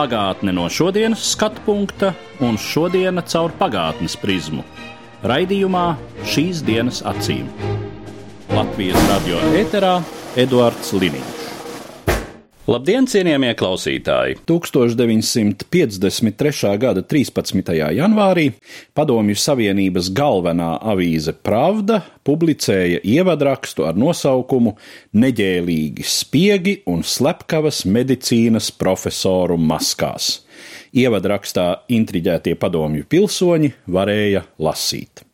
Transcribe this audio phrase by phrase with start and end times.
[0.00, 4.64] Pagātne no šodienas skatu punkta un šodienas caur pagātnes prizmu.
[5.28, 5.82] Raidījumā
[6.24, 7.50] šīs dienas acīm.
[8.48, 9.98] Latvijas radio eterā
[10.40, 11.39] Eduards Liniņš.
[12.70, 14.36] Labdien, cienījamie klausītāji!
[14.46, 16.78] 1953.
[16.78, 17.66] gada 13.
[17.96, 18.52] janvārī
[18.94, 24.76] Padomju Savienības galvenā avīze Pravda publicēja ievadrakstu ar nosaukumu
[25.18, 30.46] Neģēlīgi spiegi un slepkavas medicīnas profesoru maskās.
[30.94, 35.29] Ievadrakstā intriģētie padomju pilsoņi varēja lasīt.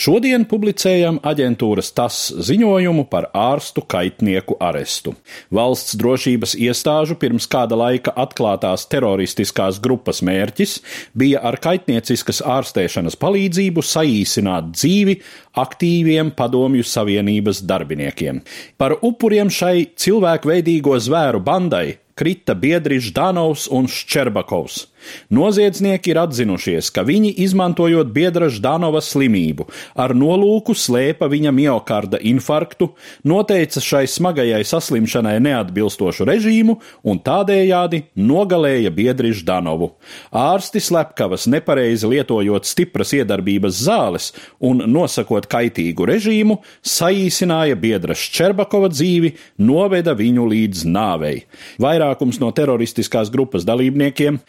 [0.00, 5.12] Šodien publicējam aģentūras TAS ziņojumu par ārstu kaitnieku arestu.
[5.52, 10.78] Valsts drošības iestāžu pirms kāda laika atklātās teroristiskās grupas mērķis
[11.12, 15.18] bija ar kaitnieciskas ārstēšanas palīdzību saīsināt dzīvi
[15.60, 18.40] aktīviem padomju savienības darbiniekiem.
[18.80, 24.86] Par upuriem šai cilvēkveidīgo zvēru bandai krita biedri Ždanovs un Ščerbakovs.
[25.30, 32.90] Noziedznieki ir atzinušies, ka viņi, izmantojot biedra Ždanova slimību, ar nolūku slēpa viņa miokarda infarktu,
[33.24, 39.92] noteica šai smagajai saslimšanai neatbilstošu režīmu un tādējādi nogalēja biedri Ždanovu.
[40.34, 49.34] Ārsti slepkavas nepareizi lietojot stipras iedarbības zāles un nosakot kaitīgu režīmu, saīsināja biedra Ščerbakova dzīvi,
[49.62, 51.44] noveda viņu līdz nāvei.
[51.80, 54.40] Vairākums no teroristiskās grupas dalībniekiem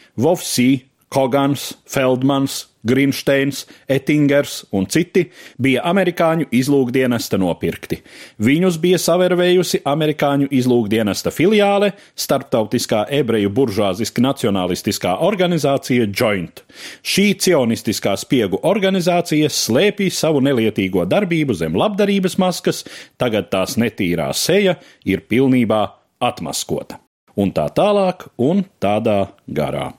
[0.41, 5.27] Vovsī, Kogans, Feldmans, Grinsteins, Ettingers un citi
[5.61, 7.99] bija amerikāņu izlūkdienesta nopirkti.
[8.41, 16.63] Viņus bija savērvējusi amerikāņu izlūkdienesta filiāle, starptautiskā ebreju buržāziski nacionalistiskā organizācija Joint.
[17.03, 22.81] Šī cionistiskā spiegu organizācija slēpīja savu nelietīgo darbību zem labdarības maskas,
[23.21, 25.85] tagad tās netīrā seja ir pilnībā
[26.23, 26.97] atmaskota.
[27.37, 29.91] Un tā tālāk, un tādā garā.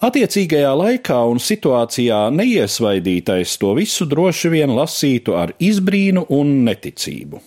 [0.00, 7.40] Attiecīgajā laikā un situācijā neiesvaidītais to visu droši vien lasītu ar izbrīnu un neticību.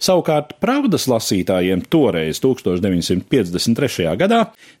[0.00, 4.06] Savukārt, pravdas lasītājiem toreiz, 1953.
[4.22, 4.38] gadā,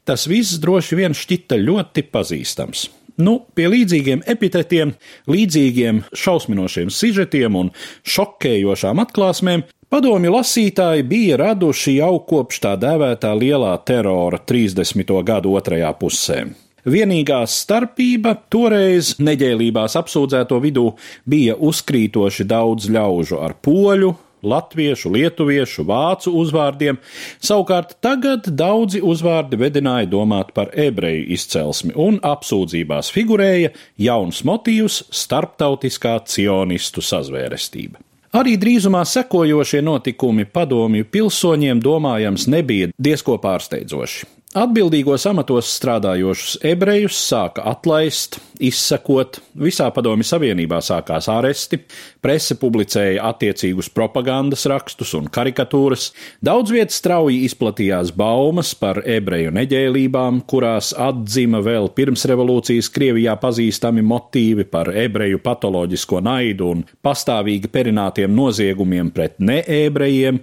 [0.08, 2.86] tas viss droši vien šķita ļoti pazīstams.
[3.20, 4.94] Nu, pie līdzīgiem epitetiem,
[5.28, 7.72] līdzīgiem šausminošiem sižetiem un
[8.08, 15.14] šokējošām atklāsmēm Padomju lasītāji bija raduši jau kopš tā dēvētā lielā terora 30.
[15.24, 16.42] gadu otrajā pusē.
[16.88, 20.86] Vienīgā starpība toreiz neģēlībās apsūdzēto vidū
[21.28, 24.14] bija uzkrītoši daudz ļaužu ar poļu,
[24.46, 27.00] latviešu, lietuviešu, vācu uzvārdiem,
[27.44, 36.16] savukārt tagad daudzi uzvārdi vedināja domāt par ebreju izcelsmi un apsūdzībās figurēja jauns motīvs- starptautiskā
[36.24, 38.00] cionistu sazvērestība.
[38.32, 44.37] Arī drīzumā sekojošie notikumi padomju pilsoņiem domājams nebija diezko pārsteidzoši.
[44.56, 51.76] Atbildīgos amatos strādājošus ebrejus sāka atlaist, izsekot, visā padomju savienībā sākās āresti,
[52.24, 56.06] prese publicēja attiecīgus propagandas rakstus un karikatūras,
[56.40, 64.00] daudz viet strauji izplatījās baumas par ebreju neģēlībām, kurās atzima vēl pirms revolūcijas Krievijā pazīstami
[64.00, 70.40] motīvi par ebreju patoloģisko naidu un pastāvīgi perinātiem noziegumiem pret neebrejiem.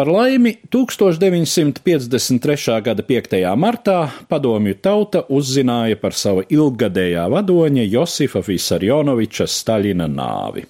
[0.00, 2.80] Par laimi 1953.
[2.80, 3.34] gada 5.
[3.52, 10.64] martā padomju tauta uzzināja par sava ilggadējā vadoņa Josifa Visarjonoviča Staļina nāvi.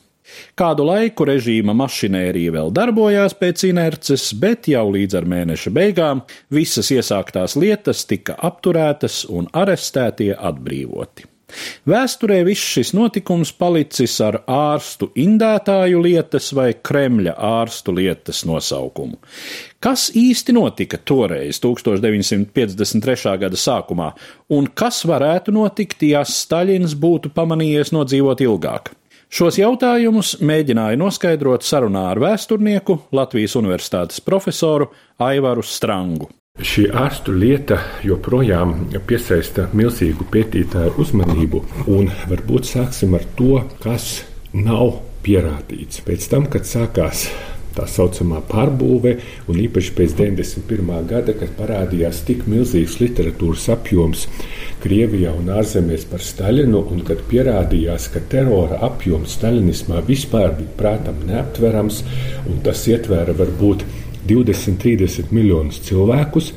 [0.59, 6.91] Kādu laiku režīma mašinērija vēl darbojās pēc inerces, bet jau līdz ar mēneša beigām visas
[6.91, 11.31] iesāktās lietas tika apturētas un arestētie atbrīvoti.
[11.88, 19.19] Vēsturē viss šis notikums palicis ar ārstu indētāju lietas vai Kremļa ārstu lietas nosaukumu.
[19.80, 23.36] Kas īsti notika toreiz, 1953.
[23.45, 24.10] gada sākumā,
[24.53, 28.92] un kas varētu notikt, ja Staļins būtu pamanījies nodzīvot ilgāk?
[29.30, 34.91] Šos jautājumus mēģināja noskaidrot sarunā ar vēsturnieku Latvijas Universitātes profesoru
[35.22, 36.27] Aivaru Strangu.
[36.61, 38.75] Šī ārstu lieta joprojām
[39.09, 46.03] piesaista milzīgu pētītāju uzmanību, un varbūt sāksim ar to, kas nav pierādīts.
[46.05, 47.25] Pēc tam, kad sākās
[47.77, 49.15] tā saucamā pārbūve,
[49.49, 50.93] un īpaši pēc 91.
[51.09, 54.27] gada, kad parādījās tik milzīgs literatūras apjoms
[54.85, 61.25] Krievijā un ārzemēs par Staļinu, un kad pierādījās, ka terora apjoms Staļinismā vispār bija prātam
[61.31, 62.05] neaptverams,
[62.51, 63.87] un tas ietvēra varbūt
[64.28, 66.53] 20-30 miljonus cilvēkus,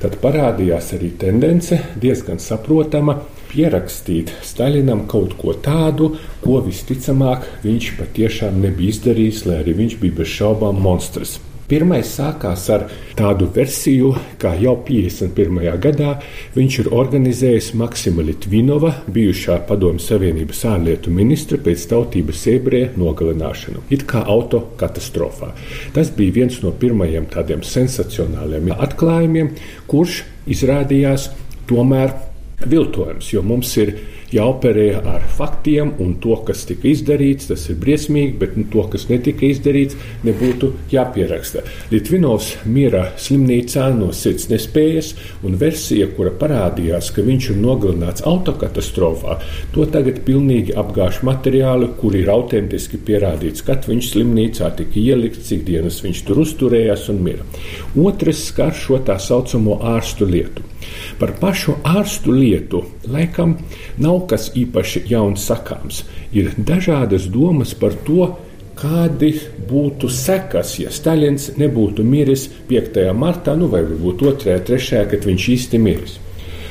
[0.00, 3.18] tad parādījās arī tendence diezgan saprotama
[3.50, 6.14] pierakstīt Staļinam kaut ko tādu,
[6.44, 11.38] ko visticamāk viņš patiešām nebija izdarījis, lai arī viņš bija bez šaubām monstrs.
[11.70, 14.08] Pirmais sākās ar tādu versiju,
[14.42, 15.60] kā jau 51.
[15.78, 16.16] gadā
[16.56, 24.02] viņš ir organizējis Maksima Litvinova, bijušā Padomju Savienības ārlietu ministra pēc tautības ebreja nogalināšanu, it
[24.10, 25.52] kā autokatastrofā.
[25.94, 29.54] Tas bija viens no pirmajiem tādiem sensacionāliem atklājumiem,
[29.86, 31.30] kurš izrādījās
[31.70, 32.29] tomēr
[32.66, 33.94] viltojums, jo mums ir
[34.30, 39.46] jāoperē ar faktiem, un to, kas tika izdarīts, tas ir briesmīgi, bet to, kas netika
[39.48, 41.64] izdarīts, nebūtu jāpieraksta.
[41.90, 45.12] Litvinovs miera slimnīcā no sirds nespējas,
[45.46, 49.40] un versija, kura parādījās, ka viņš ir nogalināts autokatastrofā,
[49.74, 55.66] to tagad pilnīgi apgāž materiāli, kuri ir autentiski pierādīts, kad viņš slimnīcā tika ielikts, cik
[55.66, 57.46] dienas viņš tur uzturējās un mira.
[57.98, 60.69] Otrs skar šo tā saucamo ārstu lietu.
[61.20, 63.56] Par pašu ārstu lietu laikam
[63.98, 66.04] nav kas īpaši jauns sakāms.
[66.32, 68.30] Ir dažādas domas par to,
[68.80, 69.34] kādi
[69.68, 73.02] būtu sekas, ja Staļins nebūtu miris 5.
[73.12, 74.56] martā, nu vai varbūt 2.
[74.56, 75.04] un 3.
[75.12, 76.16] kad viņš īsti miris.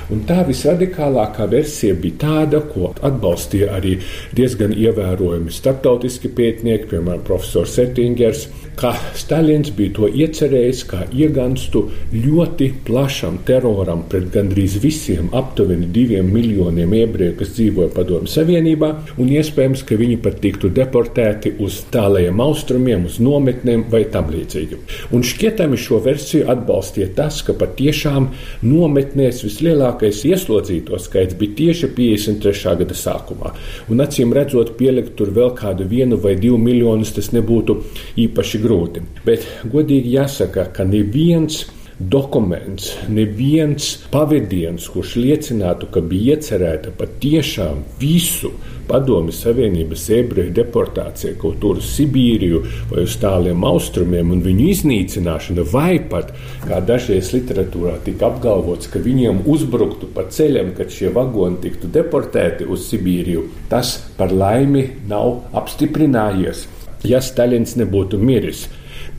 [0.10, 3.98] Un tā visradikālākā versija bija tāda, ko atbalstīja arī
[4.38, 8.48] diezgan ievērojami starptautiski pētnieki, piemēram, profesors Settingers,
[8.80, 11.84] ka Stalins bija to iecerējis kā ieganstu
[12.14, 18.90] ļoti plašam teroram pret gandrīz visiem aptuveni diviem miljoniem ebreju, kas dzīvoja Padomju Savienībā,
[19.20, 24.80] un iespējams, ka viņi pat tiktu deportēti uz tālajiem austrumiem, uz nometnēm vai tam līdzīgi.
[25.14, 28.32] Un šķietami šo versiju atbalstīja tas, ka patiešām
[28.64, 32.78] nometnēs vislielākā lielākais ieslodzīto skaits bija tieši 53.
[32.80, 33.54] gada sākumā.
[33.90, 37.84] Un acīm redzot, pielikt tur vēl kādu vienu vai divu miljonus, tas nebūtu
[38.18, 39.04] īpaši grūti.
[39.26, 41.66] Bet godīgi jāsaka, ka neviens
[42.00, 48.54] dokuments, neviens pavadiens, kurš liecinātu, ka bija iecerēta patiešām visu
[48.90, 55.66] Padomju Savienības ebreju deportācija kaut kur uz Sibīriju vai uz tāliem austrumiem un viņu iznīcināšana,
[55.72, 56.34] vai pat,
[56.66, 62.68] kā dažreiz literatūrā tika apgalvots, ka viņiem uzbruktu pa ceļam, kad šie vagoni tiktu deportēti
[62.70, 66.66] uz Sibīriju, tas par laimi nav apstiprinājies.
[67.08, 68.66] Ja Staļins nebūtu miris,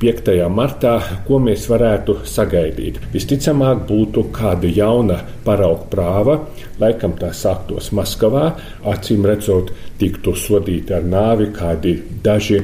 [0.00, 0.31] 5.
[0.49, 0.94] martā,
[1.26, 2.97] ko mēs varētu sagaidīt.
[3.12, 6.37] Visticamāk, būtu kāda jauna parauga prāva,
[6.81, 8.47] laikam tā sāktos Maskavā,
[8.88, 12.62] acīm redzot, tiktu sodīti ar nāvi kādi daži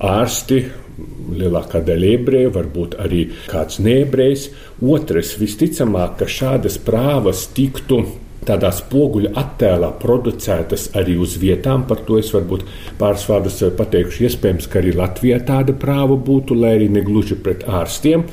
[0.00, 0.62] ārsti,
[1.36, 4.48] lielākā daļa ebreju, varbūt arī kāds neebrejs.
[4.80, 8.00] Otrs, visticamāk, ka šādas prāvas tiktu
[8.48, 11.84] tādā spoguļa attēlā producētas arī uz vietām.
[11.88, 12.64] Par to es varbūt
[13.00, 14.24] pāris vārdus pateikšu.
[14.28, 18.24] Iespējams, ka arī Latvijā tāda prāva būtu, lai arī negluži pret ārstiem.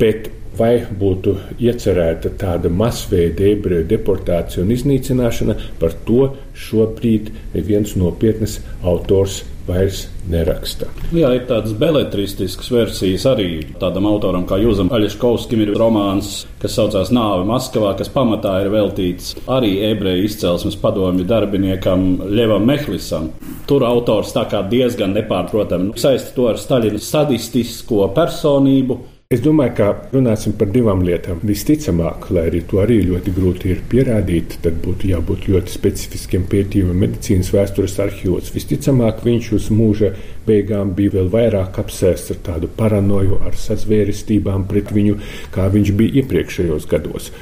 [0.00, 6.30] Bet vai būtu iecerēta tāda masveida ebreju deportācija un iznīcināšana, par to
[6.66, 10.88] šobrīd neviens nopietnas autors vairs neraksta.
[11.14, 13.48] Jā, ir tādas beletristiskas versijas arī
[13.80, 19.34] tādam autoram kā Jūzam Aļeškovskim ir romāns, kas saucās Nāve Maskavā, kas pamatā ir veltīts
[19.50, 23.32] arī ebreju izcelsmes padomju darbiniekam Ļevam Mehlisam.
[23.66, 29.86] Tur autors tā kā diezgan nepārprotami saista to ar Staļina sadistisko personību, Es domāju, ka
[30.12, 31.40] runāsim par divām lietām.
[31.48, 37.00] Visticamāk, lai arī to arī ļoti grūti ir pierādīt, tad būtu jābūt ļoti specifiskiem pētījumiem
[37.02, 38.52] medicīnas vēstures arhīvos.
[38.54, 40.12] Visticamāk, viņš uz mūža
[40.46, 45.16] beigām bija vēl vairāk apsēsts ar tādu paranoju, ar sazvērestībām pret viņu,
[45.50, 47.32] kā viņš bija iepriekšējos gados.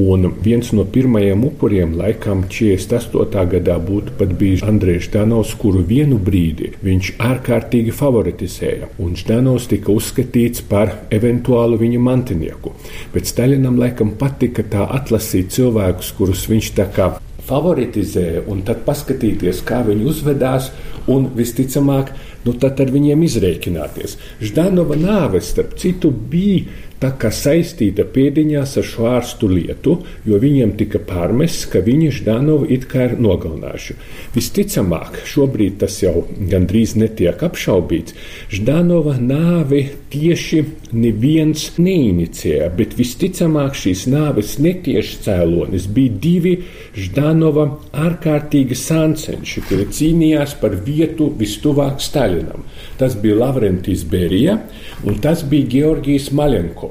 [0.00, 3.44] Un viens no pirmajiem upuriem, laikam 48.
[3.52, 9.92] gadā, būtu pat bijis Andrēs Danovs, kuru vienu brīdi viņš ārkārtīgi favoritizēja, un Danovs tika
[9.92, 12.72] uzskatīts par eventuālu eventuālu viņa mantinieku.
[13.12, 17.12] Bet Staļinam laikam patika tā atlasīt cilvēkus, kurus viņš tā kā
[17.44, 20.70] favoritizēja, un tad paskatīties, kā viņi uzvedās,
[21.12, 22.14] un visticamāk,
[22.46, 24.16] nu tad ar viņiem izreikināties.
[24.40, 26.64] Ždanova nāve, starp citu, bija
[27.04, 32.70] tā kā saistīta pēdiņās ar šo ārstu lietu, jo viņiem tika pārmests, ka viņi Ždanovu
[32.72, 33.96] it kā ir nogalinājuši.
[34.34, 38.16] Visticamāk, šobrīd tas jau gandrīz netiek apšaubīts,
[38.54, 39.82] Ždanova nāvi
[40.14, 40.62] tieši
[40.94, 46.54] neviens neinicēja, bet visticamāk šīs nāves netieši cēlonis bija divi
[46.96, 47.66] Ždanova
[48.06, 52.64] ārkārtīgi sāncenši, kuri cīnījās par vietu vistuvāk Staļinam.
[52.98, 54.58] Tas bija Lavrentijs Berija
[55.04, 56.30] un tas bija Georgijs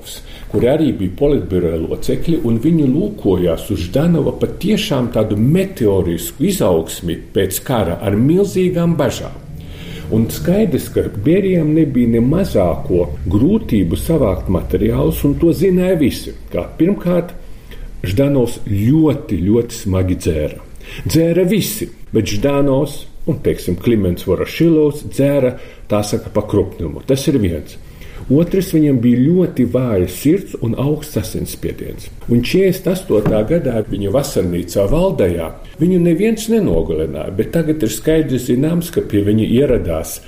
[0.04, 7.16] Maļenkovs, kuri arī bija politbiroja locekļi, un viņi lūkojās uz Ždanova patiešām tādu meteorisku izaugsmi
[7.34, 9.40] pēc kara ar milzīgām bažām.
[10.12, 16.34] Un skaidrs, ka Berijam nebija ne mazāko grūtību savākt materiālus, un to zināja visi.
[16.52, 17.34] Kā pirmkārt,
[18.04, 20.60] Ždanovs ļoti, ļoti smagi dzēra.
[21.08, 25.56] Dzēra visi, bet Ždanovs un, teiksim, Klimants Vorošilovs dzēra
[25.88, 27.02] tā saka pa krupnumu.
[27.08, 27.78] Tas ir viens.
[28.32, 32.08] Otrs viņam bija ļoti vāja sirds un augsts asinsspiediens.
[32.32, 33.42] Un 48.
[33.50, 35.50] gadā viņa vasarnīcā valdējā
[35.82, 40.22] viņu neviens nenogalināja, bet tagad ir skaidrs zināms, ka pie viņa ieradās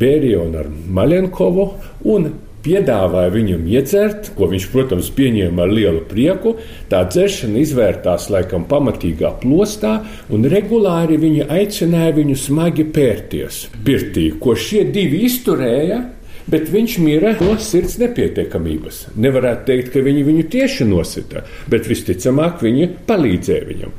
[0.00, 1.68] Bēriona ar Maļenkovu
[2.10, 2.32] un
[2.66, 6.56] piedāvāja viņam iedzert, ko viņš, protams, pieņēma ar lielu prieku.
[6.90, 10.00] Tā dzeršana izvērtās laikam pamatīgā plostā,
[10.34, 16.02] un regulāri viņa aicināja viņu smagi pērties pirtī, ko šie divi izturēja
[16.50, 19.06] bet viņš mira no sirds nepietiekamības.
[19.18, 23.96] Nevarētu teikt, ka viņi viņu tieši nosita, bet visticamāk viņi palīdzēja viņam.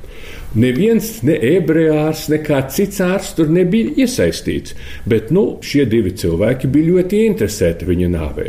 [0.58, 6.94] Neviens, ne ebrejārs, nekāds cits ārsts tur nebija iesaistīts, bet nu, šie divi cilvēki bija
[6.94, 8.48] ļoti interesēti viņa nāvē.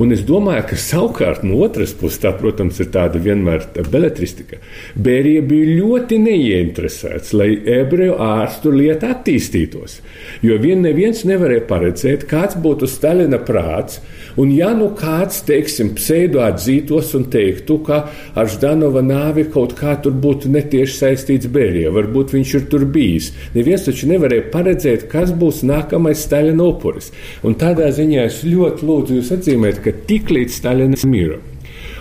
[0.00, 4.60] Un es domāju, ka savukārt no otras puses, tā, protams, ir tāda vienmēr tā beletristika.
[4.96, 9.98] Bērija bija ļoti neieinteresēts, lai ebreju ārstu lieta attīstītos.
[10.44, 14.00] Jo vien neviens nevarēja paredzēt, kāds būtu Stalina prāts,
[14.40, 18.00] un ja nu kāds, teiksim, pseido atzītos un teiktu, ka
[18.38, 23.32] ar Ždanova nāvi kaut kā tur būtu netieši saistīts Bērija, varbūt viņš ir tur bijis.
[23.56, 27.12] Neviens taču nevarēja paredzēt, kas būs nākamais Stalina upuris.
[27.44, 31.38] Un tādā ziņā es ļoti lūdzu jūs atzīmēt, nozīmē, ka tiklīdz Staļins mira.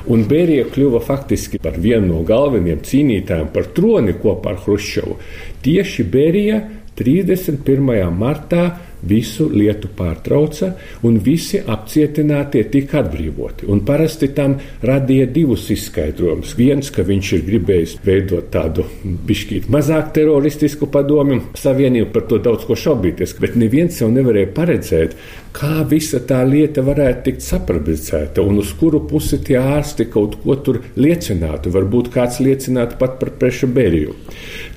[0.10, 5.18] Un Bērija kļuva faktiski par vienu no galvenajiem cīnītājiem par troni kopā ar Hruščovu.
[5.62, 6.62] Tieši Bērija
[6.98, 8.10] 31.
[8.18, 8.64] martā
[9.02, 10.72] visu lietu pārtrauca,
[11.08, 13.66] un visi apcietinātie tika atbrīvoti.
[13.72, 16.54] Un parasti tam radīja divus izskaidrojumus.
[16.58, 22.68] Viens, ka viņš ir gribējis veidot tādu bišķīt mazāk teroristisku padomju savienību, par to daudz
[22.70, 25.18] ko šaubīties, bet neviens jau nevarēja paredzēt,
[25.56, 30.56] kā visa tā lieta varētu tikt saprabicēta un uz kuru pusi tie ārsti kaut ko
[30.66, 31.74] tur liecinātu.
[31.74, 34.16] Varbūt kāds liecinātu pat par preša beriju.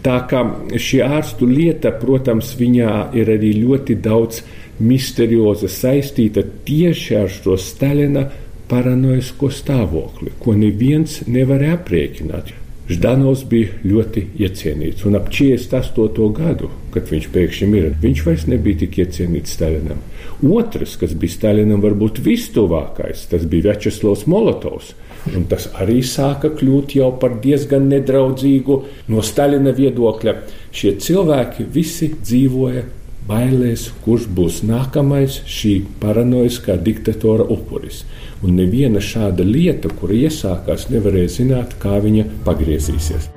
[0.05, 0.43] Tā kā
[0.75, 4.43] šī ārstu lieta, protams, viņā ir arī ļoti daudz
[4.85, 8.27] misterioza saistīta tieši ar šo Stalina
[8.69, 12.64] paranoisko stāvokli, ko neviens nevar aprēķināt.
[12.89, 16.27] Ždanovs bija ļoti iecienīts, un ap 48.
[16.37, 20.03] gadu, kad viņš pēkšņi mirra, viņš vairs nebija tik iecienīts Stalinam.
[20.45, 24.93] Otrs, kas bija Stalinam varbūt vistuvākais, tas bija Večeslavs Molotovs,
[25.33, 28.77] Un tas arī sāka kļūt jau par diezgan nedraudzīgu
[29.09, 30.35] no Staļina viedokļa.
[30.75, 32.85] Šie cilvēki visi dzīvoja
[33.29, 38.05] bailēs, kurš būs nākamais šī paranoiskā diktatora upuris.
[38.45, 43.34] Un neviena šāda lieta, kur iesākās, nevarēja zināt, kā viņa pagriezīsies.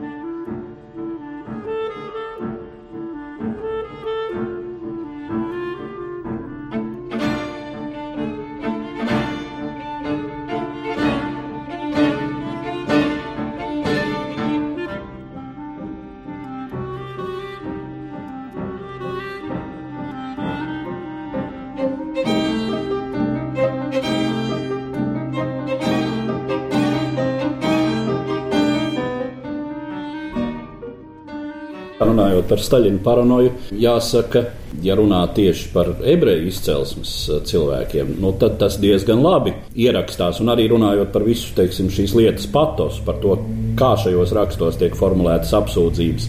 [32.18, 34.42] Runājot par Staļina paranoju, jāsaka,
[34.82, 40.40] ja runā tieši par ebreju izcelsmes eh, cilvēkiem, nu, tad tas diezgan labi ierakstās.
[40.42, 43.36] Un arī runājot par visu teiksim, šīs lietas patos, par to,
[43.78, 46.26] kā šajos rakstos tiek formulētas apsūdzības,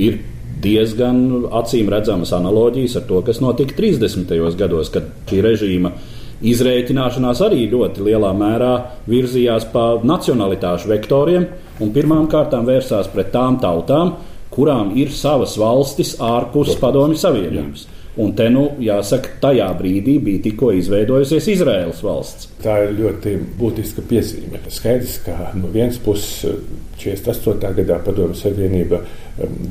[0.00, 0.16] ir
[0.64, 1.20] diezgan
[1.60, 4.32] acīm redzamas analoģijas ar to, kas notika 30.
[4.56, 5.92] gados, kad šī režīma
[6.48, 8.72] izreikināšanās arī ļoti lielā mērā
[9.10, 11.46] virzījās pa nacionalitāšu vektoriem
[11.84, 14.16] un pirmām kārtām vērsās pret tām tautām,
[14.58, 17.86] kurām ir savas valstis ārpus Padomju Savienības.
[18.18, 22.48] Un te, nu, jāsaka, tajā brīdī bija tikko izveidojusies Izraels valsts.
[22.64, 24.58] Tā ir ļoti būtiska piezīme.
[24.74, 26.48] Skaidrs, ka no vienas puses
[26.98, 27.70] 48.
[27.78, 28.98] gadā Padomju Savienība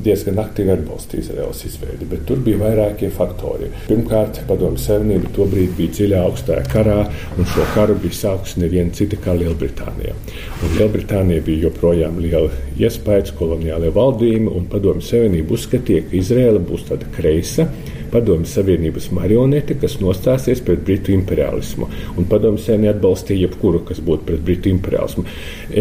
[0.04, 3.68] diezgan aktīvi atbalstīja Izraels izveidi, bet tur bija vairākie faktori.
[3.90, 7.02] Pirmkārt, Padomju Savienība tobrīd bija dziļā augstajā karā,
[7.36, 10.16] un šo karu bija sākusi neviena cita kā Lielbritānija.
[10.62, 12.48] Un Lielbritānija bija joprojām liela
[12.80, 17.68] iespējas, koloniālajā valdījuma, un Padomju Savienība uzskatīja, ka Izraela būs tāda kreisa
[18.12, 21.88] Padomju Savienības marionete, kas nostāsies pret Britu imperialismu.
[22.16, 25.26] Un Padomju Savienība atbalstīja jebkuru, kas būtu pret Britu imperialismu.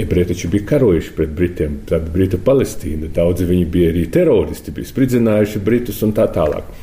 [0.02, 3.12] Ebreji taču bija karojuši pret Britiem, tad Brita Palestīna.
[3.14, 6.76] Daudzi viņi bija arī teroristi, bija spridzinājuši Britus un tā tālāk.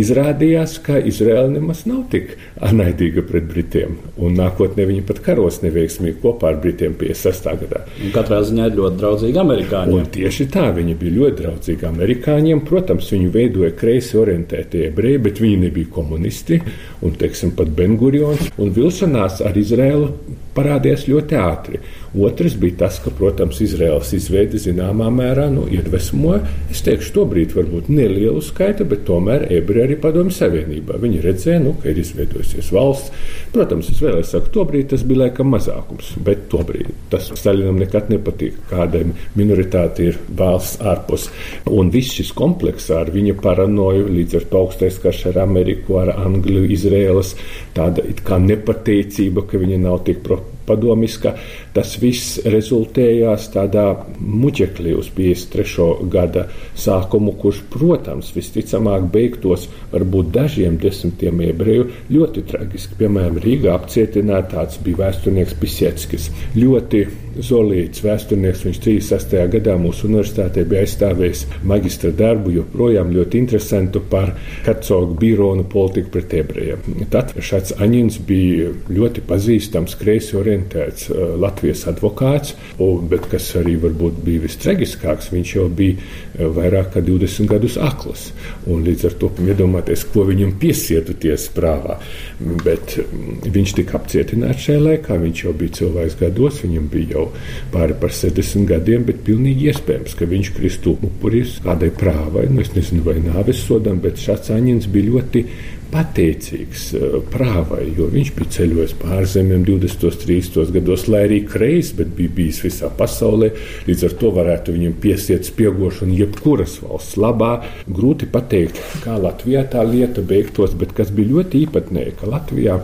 [0.00, 2.36] Izrādījās, ka Izraela nemaz nav tik
[2.72, 7.50] naidīga pret Britiem, un nākotnē viņi pat karos neveiksmīgi kopā ar Britiem 56.
[7.64, 7.82] gadā.
[8.00, 9.98] Un katrā ziņā ir ļoti draudzīgi amerikāņiem.
[9.98, 12.62] Un tieši tā, viņi bija ļoti draudzīgi amerikāņiem.
[12.68, 16.60] Protams, viņu veidoja kreisi orientētie ebreji, bet viņi nebija komunisti,
[17.02, 20.12] un, teiksim, pat Bengurions un vilšanās ar Izraelu
[20.56, 21.82] parādījās ļoti ātri.
[22.12, 26.42] Otrs bija tas, ka, protams, Izraels izveide zināmā mērā nu, iedvesmoja,
[26.72, 30.98] es teikšu, to brīdi varbūt nelielu skaitu, bet tomēr ebreji arī padomju savienībā.
[31.00, 33.30] Viņi redzēja, nu, ka ir izveidojusies valsts.
[33.54, 37.80] Protams, es vēlēju sakot, to brīdi tas bija laikam mazākums, bet to brīdi tas Staļinam
[37.80, 39.06] nekad nepatīk, kādai
[39.38, 41.28] minoritāte ir valsts ārpus.
[41.72, 46.12] Un viss šis komplekss ar viņa paranoju, līdz ar to augstais karš ar Ameriku, ar
[46.18, 47.34] Angliju, Izraēlas,
[47.76, 51.34] tāda it kā nepateicība, ka viņa nav tik pro padomiska,
[51.76, 53.86] tas viss rezultējās tādā
[54.18, 55.88] muģeklī uz 53.
[56.12, 56.46] gada
[56.78, 62.98] sākumu, kurš, protams, visticamāk beigtos varbūt dažiem desmitiem ebreju ļoti tragiski.
[63.02, 66.30] Piemēram, Rīgā apcietināts tāds bija vēsturnieks Pisieckis.
[66.58, 69.38] Ļoti Zolīts, vēsturnieks, viņš 36.
[69.54, 74.34] gadā mūsu universitātē bija aizstāvējis magistra darbu, joprojām ļoti interesantu par
[74.66, 77.06] Hercogu Bīronu politiku pret ebrejiem.
[77.12, 83.76] Tad šāds Aņins bija ļoti pazīstams kreisi orientēts uh, Latvijas advokāts, un, bet kas arī
[83.80, 88.30] varbūt bija vistragiskāks, viņš jau bija uh, vairāk kā 20 gadus akls.
[88.66, 91.98] Un līdz ar to iedomāties, ko viņam piesietu tiesas prāvā.
[92.40, 97.26] Bet mm, viņš tika apcietināts šajā laikā, viņš jau bija cilvēks gados, viņam bija jau
[97.72, 102.72] pāri par 70 gadiem, bet pilnīgi iespējams, ka viņš kristu upuris kādai prāvai, nu es
[102.76, 105.46] nezinu, vai nāves sodam, bet šāds aņins bija ļoti
[105.92, 111.92] pateicīgs eh, prāvai, jo viņš bija ceļojis pāri zemēm 20, 30 gados, lai arī kreis,
[111.96, 113.52] bet bija bijis visā pasaulē.
[113.88, 117.52] Līdz ar to varētu viņam piesiet spiegošanu jebkuras valsts labā.
[117.88, 122.78] Grūti pateikt, kā Latvijā tā lieta beigtos, bet kas bija ļoti īpatnēji, ka Latvijā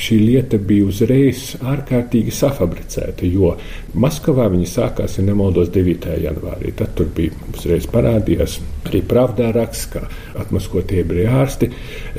[0.00, 3.54] šī lieta bija uzreiz ārkārtīgi safabricēta, jo
[3.96, 6.08] Maskavā viņa sākās, ja nemaldos, 9.
[6.24, 6.72] janvārī.
[6.76, 10.06] Tad tur bija uzreiz parādījās arī pravdā raksts, kā
[10.38, 11.70] atmaskotie ebreju ārsti.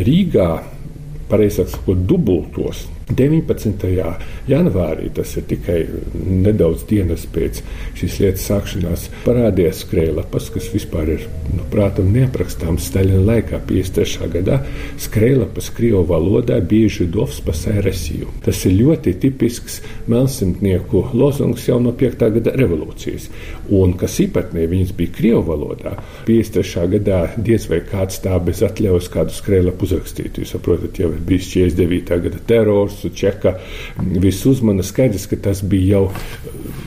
[0.03, 0.51] Rīgā,
[1.31, 3.88] pareizāk sakot, dubultos 19.
[4.52, 5.78] janvārī, tas ir tikai
[6.13, 7.62] nedaudz dienas pēc
[7.98, 14.28] šīs lietas sākšanās, parādījās skrejlapas, kas vispār ir, nu, prātam, neaprakstāms Staļina laikā, 53.
[14.34, 14.60] gadā.
[15.02, 18.34] Skrejlapas Krievu valodā bija Židovs pasēresiju.
[18.46, 19.80] Tas ir ļoti tipisks
[20.12, 22.28] melnsimtnieku lozungs jau no 5.
[22.38, 23.30] gada revolūcijas.
[23.78, 25.96] Un, kas īpatnē, viņas bija Krievu valodā.
[26.28, 26.86] 53.
[26.98, 30.43] gadā diez vai kāds tā bez atļaujas kādu skrejlapu uzrakstītu.
[30.43, 32.22] Jūs saprotat, jau ir bijis 49.
[32.28, 33.53] gada terors, Korsu, Čeka,
[34.19, 36.12] viss uzmana skaidrs, ka tas bija jau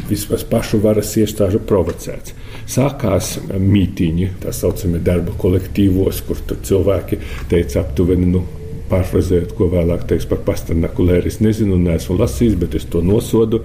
[0.08, 2.34] vismaz pašu varas iestāžu provocēts.
[2.70, 7.20] Sākās mītīņi, tā saucamie darba kolektīvos, kur cilvēki
[7.50, 8.42] teica aptuveni, nu,
[8.90, 11.30] pārfrazējot, ko vēlāk teiks par Pasternaku lēri.
[11.30, 13.62] Es nezinu, neesmu lasījis, bet es to nosodu.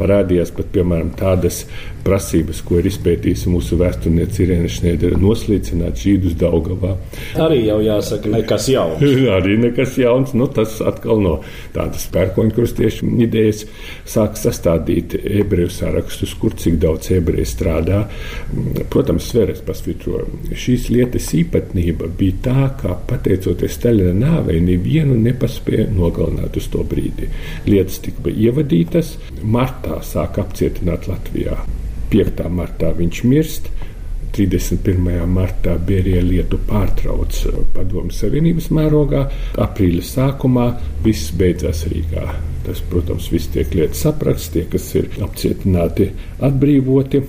[0.00, 1.62] Parādījās pat, piemēram, tādas
[2.02, 6.96] prasības, ko ir izpētījusi mūsu vēsturniece Irēna Šneidera, noslīcināt žīdus Daugavā.
[7.42, 9.04] Arī jau jāsaka, nekas jauns.
[9.36, 11.36] Arī nekas jauns, nu tas atkal no
[11.76, 13.64] tādas pērkoņkrustiešu idejas
[14.08, 18.04] sāk sastādīt ebreju sārakstus, kur cik daudz ebreju strādā.
[18.92, 20.26] Protams, Sveres pasvītroja,
[20.58, 27.28] šīs lietas īpatnība bija tā, ka pateicoties Staļina nāvei, nevienu nepaspēja nogalināt uz to brīdi.
[27.68, 31.58] Lietas tika ievadītas, martā sāk apcietināt Latvijā.
[32.12, 32.44] 5.
[32.52, 33.72] martā viņš mirst.
[34.32, 35.26] 31.
[35.28, 37.36] martā Berija lietu pārtrauc
[37.74, 39.26] Padomu Savienības mērogā.
[39.60, 40.70] Aprīļa sākumā
[41.04, 42.24] viss beidzās Rīgā.
[42.64, 46.08] Tas, protams, viss tiek lietas saprasts, tie, kas ir apcietināti,
[46.48, 47.20] atbrīvoti,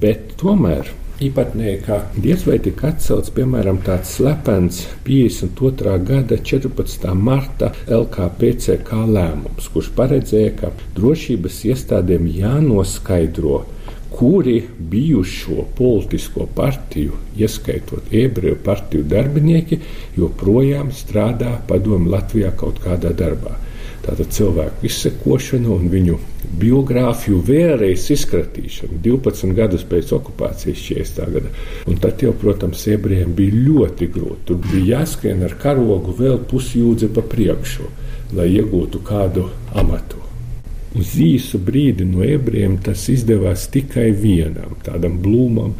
[0.00, 0.88] bet tomēr
[1.24, 5.96] īpatnēji, ka diez vai tika atcelts, piemēram, tāds slepens 52.
[6.06, 7.08] gada 14.
[7.18, 13.64] marta LKPCK lēmums, kurš paredzēja, ka drošības iestādēm jānoskaidro,
[14.14, 19.80] kuri bijušo politisko partiju, ieskaitot ebreju partiju darbinieki,
[20.16, 23.58] joprojām strādā padomu Latvijā kaut kādā darbā.
[24.04, 26.16] Tātad cilvēku izsekošana un viņu
[26.60, 31.34] biogrāfiju vēlreiz izskatīšana 12 gadus pēc okupācijas 40.
[31.34, 31.50] gada.
[31.90, 34.46] Un tad jau, protams, ebrejiem bija ļoti grūti.
[34.48, 37.90] Tur bija jāskrien ar karogu vēl pusjūdzi pa priekšu,
[38.38, 40.24] lai iegūtu kādu amatu.
[40.98, 45.74] Uz īsu brīdi no ebrejiem tas izdevās tikai vienam, tādam blūmam,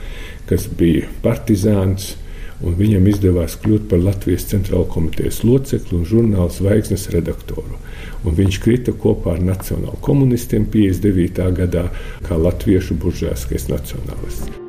[0.50, 2.12] kas bija partizāns
[2.62, 7.78] un viņam izdevās kļūt par Latvijas centrāla komitejas locekli un žurnāla zvaigznes redaktoru.
[8.26, 11.44] Un viņš krita kopā ar nacionālu komunistiem 59.
[11.62, 11.88] gadā
[12.26, 14.67] kā latviešu buržāskais nacionālists.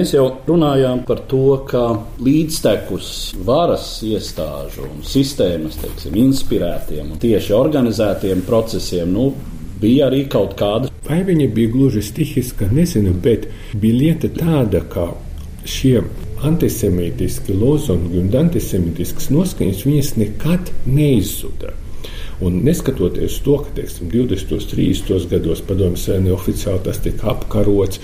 [0.00, 1.80] Mēs jau runājām par to, ka
[2.24, 3.08] līdztekus
[3.44, 9.26] varas iestāžu un sistēmas teiksim, inspirētiem un tieši organizētiem procesiem nu,
[9.82, 10.88] bija arī kaut kāda.
[11.04, 13.44] Vai viņa bija gluži stihiska, nezinu, bet
[13.76, 15.10] bija lieta tāda, ka
[15.68, 15.98] šie
[16.48, 21.76] antisemītiski lozungi un antisemītiskas noskaņas viņas nekad neizzuda.
[22.40, 24.54] Un neskatoties to, ka teiksim, 20.
[24.56, 25.28] un 30.
[25.28, 28.00] gados padomju sēne oficiāli tas tika apkarots,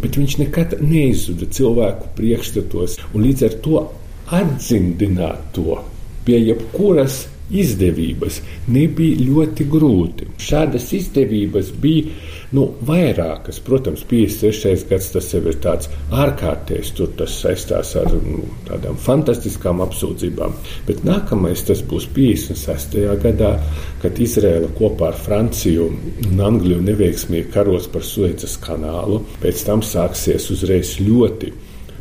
[0.00, 3.82] bet viņš nekad neizzuda cilvēku priekšstatos un līdz ar to
[4.40, 5.76] atdzimdināt to
[6.26, 8.40] pie jebkuras izdevības
[8.72, 10.28] nebija ļoti grūti.
[10.42, 12.14] Šādas izdevības bija
[12.56, 13.58] nu, vairākas.
[13.66, 14.86] Protams, 56.
[14.90, 20.56] gads tas jau ir tāds ārkārtējs, tur tas saistās ar nu, tādām fantastiskām apsūdzībām.
[20.88, 22.98] Bet nākamais tas būs 56.
[23.22, 23.56] gadā,
[24.02, 25.90] kad Izraela kopā ar Franciju
[26.30, 29.22] un Angliju neveiksmīgi karos par Suecas kanālu.
[29.42, 31.52] Pēc tam sāksies uzreiz ļoti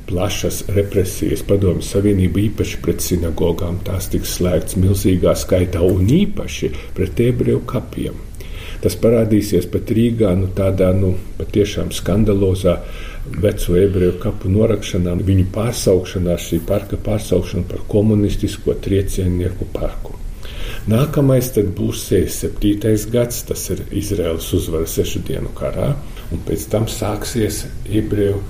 [0.10, 3.80] plašas represijas padomju savienība īpaši pret sinagogām.
[3.86, 8.22] Tās tiks slēgts milzīgā skaitā un īpaši pret ebreju kapiem.
[8.84, 12.76] Tas parādīsies pat Rīgā, nu, tādā nu, patiešām skandalozā
[13.42, 20.20] veco ebreju kapu norakšanā, viņu pārsaukšanā, šī parka pārsaukšana par komunistisko triecienieku parku.
[20.92, 23.10] Nākamais būs 67.
[23.10, 25.96] gads, tas ir Izraels uzvara sešu dienu karā,
[26.30, 28.44] un pēc tam sāksies ebreju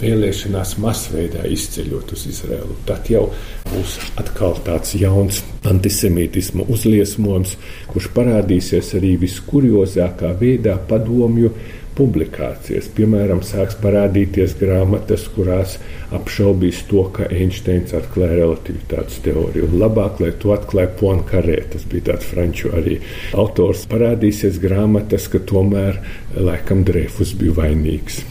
[0.00, 2.76] vēlēšanās masveidā izceļot uz Izraelu.
[2.88, 3.28] Tad jau
[3.68, 7.56] būs atkal tāds jauns antisemītisma uzliesmojums,
[7.92, 11.54] kurš parādīsies arī viskuriozākā veidā padomju
[11.94, 12.88] publikācijas.
[12.96, 15.76] Piemēram, sāks parādīties grāmatas, kurās
[16.14, 19.68] apšaubīs to, ka Einsteins atklāja relativitātes teoriju.
[19.70, 22.98] Un labāk, lai to atklāja Poincaré, tas bija tāds franču arī
[23.38, 26.02] autors, parādīsies grāmatas, ka tomēr
[26.34, 28.24] laikam Dreyfus bija vainīgs.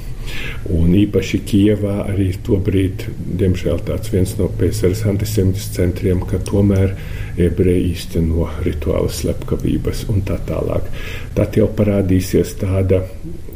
[0.74, 3.08] Un īpaši Kijevā arī tobrīd,
[3.40, 6.96] diemžēl, tāds viens no PSRS antisemitismu centriem, ka tomēr
[7.42, 10.88] ebreji īsteno rituāla slepkavības un tā tālāk.
[11.36, 13.04] Tad jau parādīsies tāda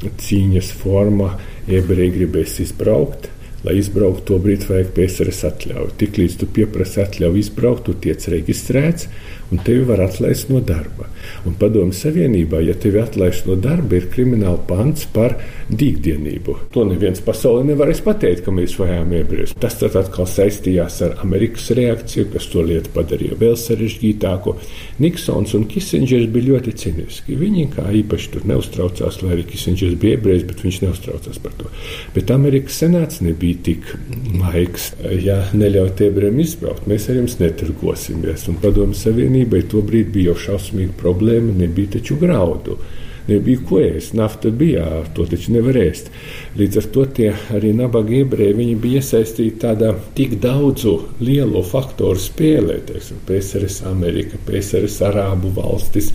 [0.03, 1.34] cīņas forma,
[1.67, 3.32] ebreji gribēs izbraukt.
[3.65, 5.95] Lai izbrauktu, to brīdi vajag PSRS atļauju.
[5.99, 9.10] Tiklīdz tu pieprasi atļauju izbraukt, tu tiec reģistrēts
[9.51, 11.07] un tevi var atlaist no darba.
[11.47, 16.55] Un padomju Savienībā, ja tevi atlaiž no darba, ir krimināla pants par dīkdienību.
[16.75, 19.55] To neviens pasaulē nevarēs pateikt, ka mēs vajām ebrejus.
[19.60, 24.55] Tas tad atkal saistījās ar Amerikas reakciju, kas to lietu padarīja vēl sarežģītāku.
[25.03, 27.36] Niksons un Kisingers bija ļoti ciniski.
[27.39, 31.71] Viņi kā īpaši tur neuztraucās, lai arī Kisingers bija ebrejs, bet viņš neuztraucās par to.
[32.15, 33.91] Bet Amerikas senāts nebija tik
[34.39, 34.91] laiks,
[35.23, 36.88] ja neļaut ebrejiem izbraukt.
[36.89, 38.47] Mēs ar jums netirgosimies.
[38.51, 38.97] Un padomju
[39.38, 42.80] Savienībai tobrīd bija jau šausmīga problēma, nebija taču graudu
[43.28, 44.15] nebija ko ēst.
[44.17, 46.10] Nafta bija, to taču nevar ēst.
[46.58, 52.80] Līdz ar to tie arī nabaga ebreji bija iesaistīti tādā tik daudzu lielo faktoru spēlē,
[52.88, 56.13] teiksim, PSRS Amerika, PSRS Arābu valstis.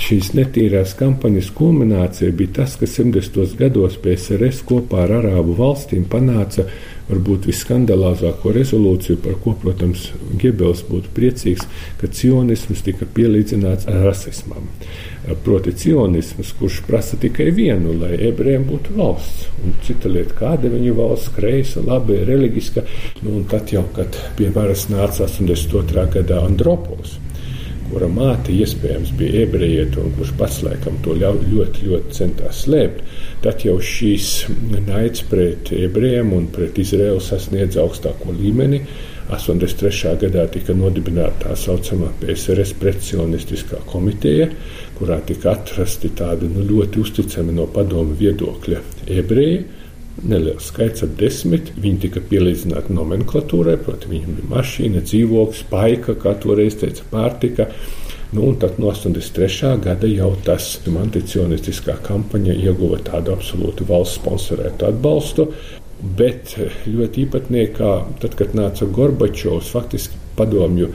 [0.00, 3.56] Šīs netīrās kampaņas kulminācija bija tas, ka 70.
[3.58, 6.68] gados PSRS kopā ar Arābu valstīm panāca
[7.10, 10.08] varbūt viskandalāzāko rezolūciju, par ko, protams,
[10.40, 11.66] Gebels būtu priecīgs,
[12.00, 14.68] ka cionisms tika pielīdzināts rasismam.
[15.44, 20.94] Proti, cionisms, kurš prasa tikai vienu, lai ebrejiem būtu valsts, un cita lieta, kāda viņa
[20.96, 22.86] valsts, kreisa, labi, reliģiska.
[23.24, 26.06] Nu, un tad jau, kad pie varas nāca 82.
[26.16, 27.18] gadā Andropos,
[27.90, 33.02] kura māte iespējams bija ebrejieta un kurš pats laikam to ļoti, ļoti centās slēpt,
[33.44, 34.30] tad jau šīs
[34.86, 38.84] naids pret ebrejiem un pret Izraelu sasniedz augstāko līmeni.
[39.30, 40.16] 83.
[40.18, 44.48] gadā tika nodibināta tā saucamā PSRS precionistiskā komiteja,
[44.98, 48.82] kurā tika atrasti tādi nu, ļoti uzticami no padomu viedokļa
[49.20, 49.60] ebreji
[50.22, 51.72] neliels skaits, ap desmit.
[51.80, 57.70] Viņi tika pielīdzināti nomenklatūrai, proti, viņiem bija mašīna, dzīvoklis, paika, kā toreiz teica, pārtika.
[58.30, 59.72] Nu, un tad no 83.
[59.82, 65.48] gada jau tas anticionistiskā kampaņa ieguva tādu absolūti valsts sponsorētu atbalstu.
[66.00, 66.54] Bet
[66.86, 67.90] ļoti īpatniekā,
[68.22, 70.92] tad, kad nāca Gorbačovs, faktiski padomju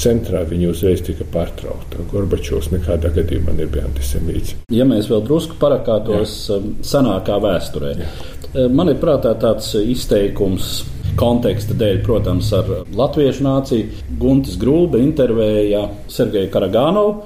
[0.00, 2.04] centrā viņa uzreiz tika pārtraukta.
[2.12, 4.56] Gorbačovs nekādā gadījumā nebija antisemīts.
[4.72, 6.60] Ja mēs vēl drusku parakātos Jā.
[6.60, 8.12] Um, senākā vēsturē, Jā.
[8.50, 10.80] Eh, man ir prātā tāds izteikums.
[11.18, 17.16] Konteksta dēļ, protams, ar latviešu nāciju Guntis Grūba intervēja Sergeju Karagānovu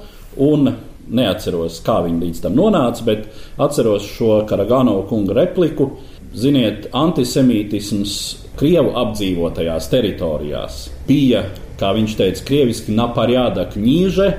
[0.41, 0.71] un
[1.05, 3.27] neatceros, kā viņi līdz tam nonāca, bet
[3.61, 5.91] atceros šo Karagānovu kunga repliku.
[6.35, 8.15] Ziniet, antisemītisms
[8.59, 11.45] Krievu apdzīvotajās teritorijās bija,
[11.79, 14.29] kā viņš teica, krieviski naparjāda kņīže,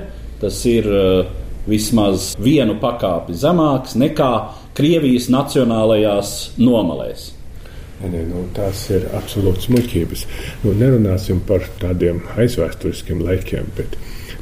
[0.42, 1.32] tas ir uh,
[1.66, 4.32] vismaz vienu pakāpi zemāks nekā
[4.76, 7.30] Krievijas nacionālajās nomalēs.
[7.96, 10.24] Nē, nē, nu, tās ir absolūti muļķības.
[10.66, 13.96] Nu, nerunāsim par tādiem aizvēsturiskiem laikiem, bet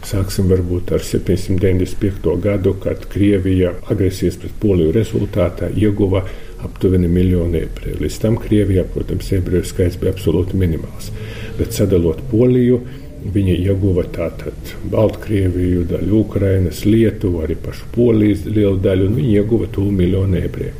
[0.05, 2.35] sāksim varbūt ar 795.
[2.43, 6.25] gadu, kad Krievija agresijas pret Poliju rezultātā ieguva
[6.65, 8.01] aptuveni miljonu ebreju.
[8.03, 11.11] Līdz tam Krievijā, protams, ebreju skaits bija absolūti minimāls.
[11.59, 12.83] Bet sadalot Poliju,
[13.25, 19.69] Viņa ieguva tātad Baltkrieviju, daļu Ukrainas, Lietuvu, arī pašu Polijas lielu daļu, un viņa ieguva
[19.73, 20.75] tuvu miljonu ebreju.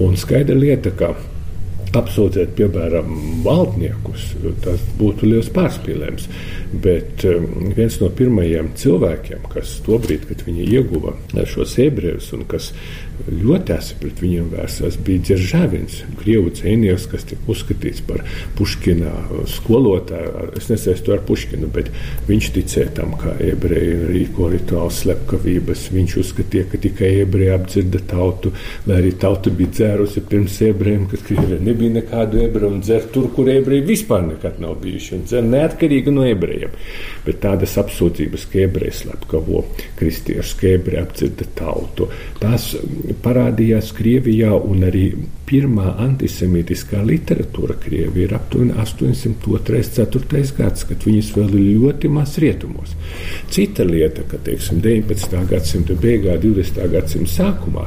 [0.00, 1.10] Un skaidra lieta, ka
[1.98, 3.12] apsūdzēt, piemēram,
[3.44, 4.30] valdniekus,
[4.64, 6.28] tas būtu liels pārspīlējums.
[6.84, 11.14] Bet um, viens no pirmajiem cilvēkiem, kas tobrīd, kad viņi ieguva
[11.48, 12.72] šos ebrejus un kas
[13.26, 18.22] ļoti asi pret viņiem vērsās, bija Dzeržavins, krievu cēnieks, kas tika uzskatīts par
[18.58, 19.12] Puškina
[19.50, 20.48] skolotāju.
[20.58, 21.90] Es nesaistu ar Puškinu, bet
[22.28, 25.88] viņš ticēja tam, kā ebreji rīko rituālu slepkavības.
[25.94, 28.52] Viņš uzskatīja, ka tikai ebreji apdzirda tautu,
[28.88, 33.30] lai arī tauta bija dzērusi pirms ebrejiem, kad Krievija nebija nekādu ebreju un dzer tur,
[33.34, 36.74] kur ebreji vispār nekad nav bijuši un dzer neatkarīgi no ebrejiem.
[37.26, 39.64] Bet tādas apsūdzības, ka ebreji slepkavo
[39.98, 42.08] kristiešus, ka ebreji apdzirda tautu,
[42.40, 42.70] tās
[43.24, 45.04] parādījās Krievijā un arī
[45.48, 50.42] pirmā antisemītiskā literatūra Krievijā ir aptuveni 802.
[50.58, 52.94] gads, kad viņas vēl ir ļoti maz rietumos.
[53.52, 55.38] Cita lieta, ka teiksim, 19.
[55.48, 56.84] gadsimta beigā, 20.
[56.92, 57.86] gadsimta sākumā,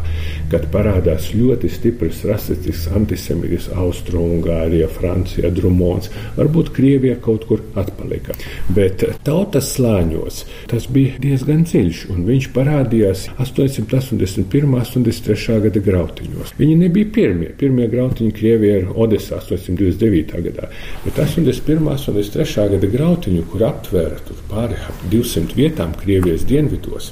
[0.52, 8.36] kad parādās ļoti stiprs rasistisks antisemītisks Austrumgārija, Francija, Drumons, varbūt Krievija kaut kur atpalika.
[8.76, 14.68] Bet tautas slāņos tas bija diezgan dziļš, un viņš parādījās 881.
[14.68, 15.60] un 83.
[15.68, 16.54] gada grautiņos.
[16.60, 17.52] Viņi nebija pirmie.
[17.58, 20.36] Pirmie grautiņi Krievijā ir Odesā 829.
[20.48, 20.70] gadā,
[21.06, 21.82] bet 81.
[21.82, 22.68] un 83.
[22.76, 24.20] gada grautiņu, kur aptvēra
[24.52, 27.12] pāri ap 200 vietām Krievijas dienvidos,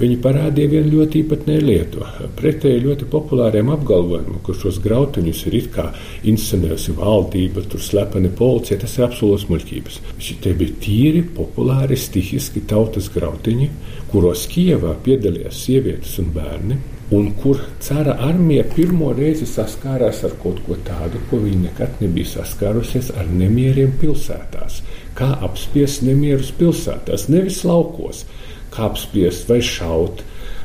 [0.00, 2.06] viņi parādīja vienu ļoti īpatnēju lietu.
[2.38, 5.86] Pretēji ļoti populāriem apgalvojumam, ka šos grautiņus ir it kā
[6.28, 10.02] inscenējusi valdība, tur slepeni policija, tas ir absolūts muļķības.
[10.22, 13.72] Šie bija tīri populāri, stihiski tautas grautiņi,
[14.12, 16.78] kuros Kievā piedalījās sievietes un bērni
[17.10, 22.34] un kur cara armija pirmo reizi saskārās ar kaut ko tādu, ko viņa nekad nebija
[22.34, 24.82] saskārusies ar nemieriem pilsētās.
[25.16, 28.26] Kā apspiest nemierus pilsētās, nevis laukos,
[28.74, 30.20] kā apspiest vai šaut.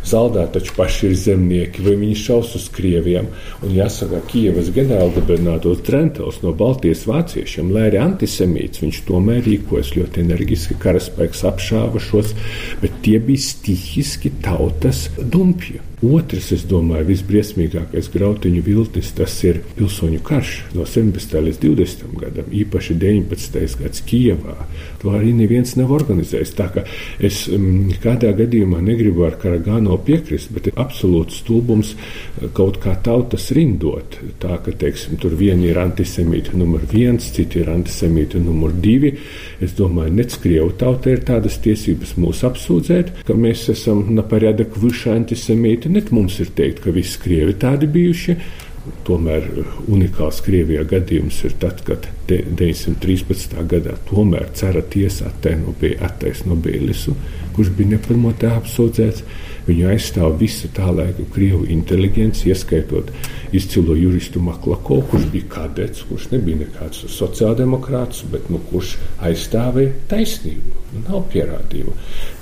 [0.07, 3.29] Zaldāt taču paši ir zemnieki, vai viņi šaus uz krieviem.
[3.63, 10.25] Un jāsaka, Kievas ģenerālgubernators Trentels no Baltijas vāciešiem, lai arī antisemīts, viņš tomēr rīkojas ļoti
[10.25, 12.35] enerģiski, karaspēks apšāva šos,
[12.83, 15.81] bet tie bija stihiski tautas dumpji.
[16.03, 21.37] Otrs, es domāju, visbriesmīgākais grautiņu vilnis, tas ir pilsoņu karš no 17.
[21.45, 22.09] līdz 20.
[22.19, 23.77] gadam, īpaši 19.
[23.79, 24.57] gads Kijavā.
[24.99, 26.51] To arī neviens nav organizējis.
[26.59, 26.83] Tā kā
[27.23, 29.37] es m, kādā gadījumā negribu ar
[29.93, 34.19] Karagāno piekrist, bet ir absolūts stulbums eh, kaut kā tautas rindot.
[34.39, 39.17] Tā ka, teiksim, tur vieni ir antisemīti numur viens, citi ir antisemīti numur divi.
[39.61, 45.09] Es domāju, nec Krievu tauta ir tādas tiesības mūs apsūdzēt, ka mēs esam naparēdak viši
[45.13, 48.37] antisemīti Net mums ir teikt, ka visi krievi tādi bijuši.
[49.07, 49.45] Tomēr
[49.87, 53.55] unikāls Krievijā gadījums ir tad, kad 913.
[53.69, 57.15] gadā tomēr cara attainoja attaisno Bēlisu,
[57.55, 59.23] kurš bija nepamotā apsūdzēts.
[59.67, 63.11] Viņu aizstāv visa tā laika krievu inteliģence, ieskaitot
[63.55, 70.79] izcilo juristu Maklakovu, kurš bija kadets, kurš nebija nekāds sociāldemokrāts, bet nu, kurš aizstāvēja taisnību.
[70.93, 71.93] Nu, nav pierādījumu.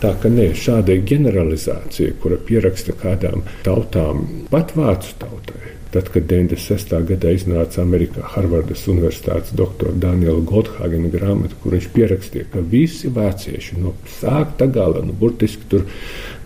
[0.01, 6.93] Tā ka nē, šāda generalizācija, kura pieraksta kādām tautām, pat vācu tautai, Tad, kad 96.
[7.03, 13.79] gadā iznāca Amerikā Harvardas Universitātes doktora Daniela Goldhagena grāmata, kur viņš pierakstīja, ka visi vācieši
[13.81, 15.83] no sākta gala, nu, burtiski tur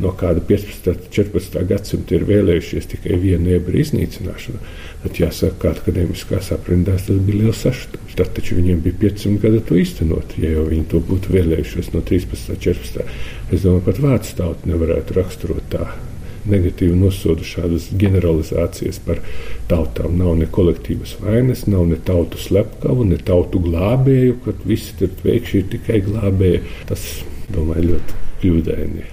[0.02, 0.90] no kāda 15.
[0.96, 1.62] un 14.
[1.70, 4.64] gadsimta ir vēlējušies tikai vienu ebru iznīcināšanu,
[5.06, 8.18] tad jāsaka, ka akadēmiskās aprindās tas bija liels sašutums.
[8.18, 12.02] Tad taču viņiem bija 500 gadi to īstenot, ja jau viņi to būtu vēlējušies no
[12.02, 12.58] 13.
[12.58, 13.16] un 14.
[13.54, 15.94] Es domāju, pat vācu tautu nevarētu raksturot tā
[16.52, 19.22] negatīvi nosodu šādas generalizācijas par
[19.72, 20.18] tautām.
[20.20, 25.62] Nav ne kolektīvas vainas, nav ne tautu slepkavu, ne tautu glābēju, kad visi tur veikši
[25.62, 26.64] ir tikai glābēji.
[26.92, 27.10] Tas,
[27.54, 29.12] domāju, ļoti kļūdaini.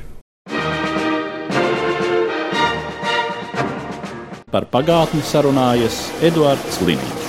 [4.52, 7.21] Par pagātni sarunājas Eduards Līniju.